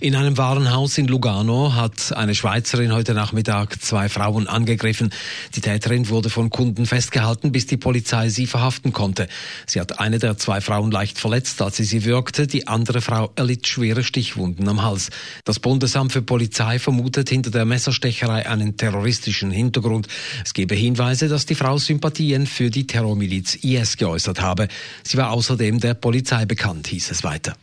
[0.00, 5.10] In einem Warenhaus in Lugano hat eine Schweizerin heute Nachmittag zwei Frauen angegriffen.
[5.54, 9.28] Die Täterin wurde von Kunden festgehalten, bis die Polizei sie verhaften konnte.
[9.66, 12.46] Sie hat eine der zwei Frauen leicht verletzt, als sie sie würgte.
[12.46, 15.10] Die andere Frau erlitt schwere Stichwunden am Hals.
[15.44, 20.08] Das Bundesamt für Polizei vermutet hinter der Messerstecherei einen terroristischen Hintergrund.
[20.44, 24.68] Es gebe Hinweise, dass die Frau Sympathien für die Terrormiliz IS geäußert habe.
[25.02, 27.54] Sie war außerdem der Polizei bekannt, hieß es weiter.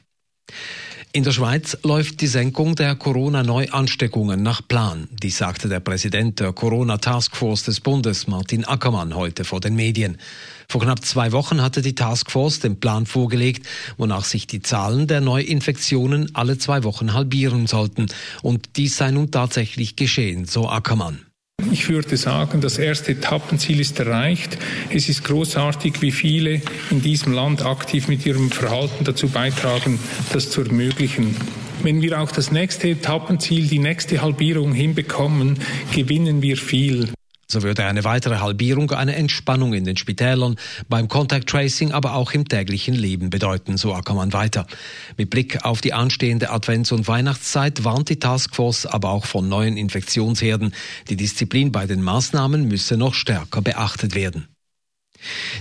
[1.14, 5.10] In der Schweiz läuft die Senkung der Corona-Neuansteckungen nach Plan.
[5.12, 10.18] Dies sagte der Präsident der Corona-Taskforce des Bundes, Martin Ackermann, heute vor den Medien.
[10.70, 15.20] Vor knapp zwei Wochen hatte die Taskforce den Plan vorgelegt, wonach sich die Zahlen der
[15.20, 18.06] Neuinfektionen alle zwei Wochen halbieren sollten.
[18.42, 21.26] Und dies sei nun tatsächlich geschehen, so Ackermann.
[21.72, 24.58] Ich würde sagen, das erste Etappenziel ist erreicht.
[24.90, 29.98] Es ist großartig, wie viele in diesem Land aktiv mit ihrem Verhalten dazu beitragen,
[30.34, 31.34] das zu ermöglichen.
[31.82, 35.60] Wenn wir auch das nächste Etappenziel, die nächste Halbierung hinbekommen,
[35.96, 37.10] gewinnen wir viel.
[37.52, 40.56] So würde eine weitere Halbierung eine Entspannung in den Spitälern,
[40.88, 44.66] beim Contact Tracing, aber auch im täglichen Leben bedeuten, so Ackermann weiter.
[45.18, 49.76] Mit Blick auf die anstehende Advents- und Weihnachtszeit warnt die Taskforce aber auch von neuen
[49.76, 50.74] Infektionsherden.
[51.10, 54.48] Die Disziplin bei den Maßnahmen müsse noch stärker beachtet werden.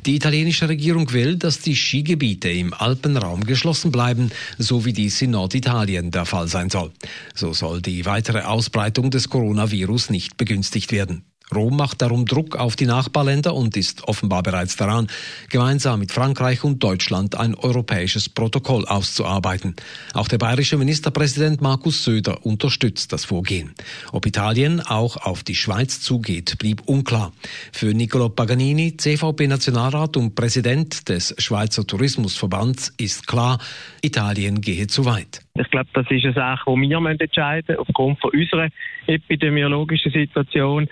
[0.07, 5.33] Die italienische Regierung will, dass die Skigebiete im Alpenraum geschlossen bleiben, so wie dies in
[5.33, 6.93] Norditalien der Fall sein soll.
[7.35, 11.25] So soll die weitere Ausbreitung des Coronavirus nicht begünstigt werden.
[11.55, 15.09] Rom macht darum Druck auf die Nachbarländer und ist offenbar bereits daran,
[15.49, 19.75] gemeinsam mit Frankreich und Deutschland ein europäisches Protokoll auszuarbeiten.
[20.15, 23.75] Auch der bayerische Ministerpräsident Markus Söder unterstützt das Vorgehen.
[24.13, 27.33] Ob Italien auch auf die Schweiz zugeht, blieb unklar.
[27.73, 33.59] Für Nicolo Paganini, CVP-Nationalrat und Präsident des Schweizer Tourismusverbands, ist klar,
[34.03, 35.41] Italien gehe zu weit.
[35.55, 38.69] Ich glaube, das ist eine Sache, die wir entscheiden müssen, aufgrund von unserer
[39.07, 40.89] epidemiologischen Situation.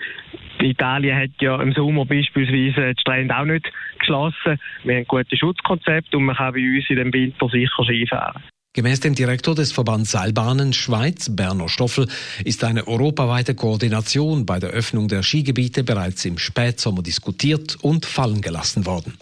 [0.65, 4.59] Italien hat ja im Sommer beispielsweise die Strände auch nicht geschlossen.
[4.83, 8.43] Wir haben ein gutes Schutzkonzept und man kann bei uns in dem Winter sicher Skifahren.
[8.73, 12.07] Gemäß dem Direktor des Verbands Seilbahnen Schweiz, Berner Stoffel,
[12.45, 18.41] ist eine europaweite Koordination bei der Öffnung der Skigebiete bereits im Spätsommer diskutiert und fallen
[18.41, 19.17] gelassen worden.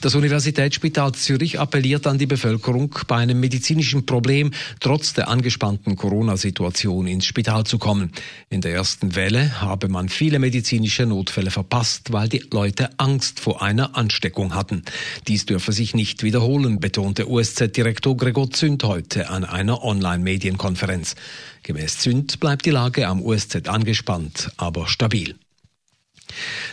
[0.00, 7.06] Das Universitätsspital Zürich appelliert an die Bevölkerung, bei einem medizinischen Problem trotz der angespannten Corona-Situation
[7.06, 8.12] ins Spital zu kommen.
[8.50, 13.62] In der ersten Welle habe man viele medizinische Notfälle verpasst, weil die Leute Angst vor
[13.62, 14.82] einer Ansteckung hatten.
[15.26, 21.14] Dies dürfe sich nicht wiederholen, betonte USZ-Direktor Gregor Zünd heute an einer Online-Medienkonferenz.
[21.62, 25.36] Gemäß Zünd bleibt die Lage am USZ angespannt, aber stabil.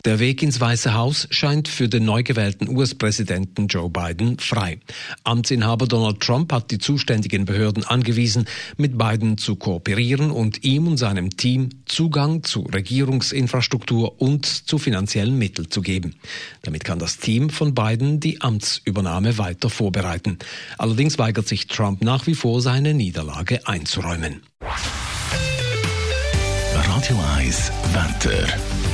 [0.03, 4.79] Der Weg ins Weiße Haus scheint für den neu gewählten US-Präsidenten Joe Biden frei.
[5.23, 8.45] Amtsinhaber Donald Trump hat die zuständigen Behörden angewiesen,
[8.77, 15.37] mit Biden zu kooperieren und ihm und seinem Team Zugang zu Regierungsinfrastruktur und zu finanziellen
[15.37, 16.15] Mitteln zu geben.
[16.61, 20.39] Damit kann das Team von Biden die Amtsübernahme weiter vorbereiten.
[20.77, 24.41] Allerdings weigert sich Trump nach wie vor, seine Niederlage einzuräumen.
[26.73, 28.84] Radio 1 Wetter.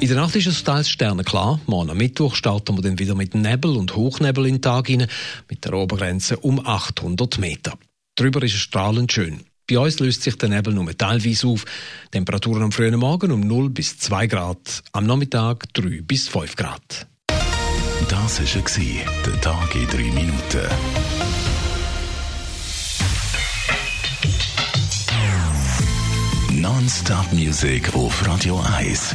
[0.00, 1.60] In der Nacht ist es teils sternenklar.
[1.66, 5.08] Morgen am Mittwoch starten wir dann wieder mit Nebel und Hochnebel in den Tag hinein,
[5.50, 7.74] mit der Obergrenze um 800 Meter.
[8.16, 9.40] Drüber ist es strahlend schön.
[9.68, 11.66] Bei uns löst sich der Nebel nur teilweise auf.
[12.12, 17.06] Temperaturen am frühen Morgen um 0 bis 2 Grad, am Nachmittag 3 bis 5 Grad.
[18.08, 20.68] Das war der Tag in 3 Minuten.
[26.58, 29.14] Non-Stop-Musik auf Radio 1.